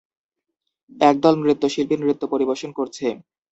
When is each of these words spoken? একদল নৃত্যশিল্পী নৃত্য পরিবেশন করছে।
একদল 1.01 1.33
নৃত্যশিল্পী 1.39 1.95
নৃত্য 1.97 2.23
পরিবেশন 2.33 2.69
করছে। 2.77 3.07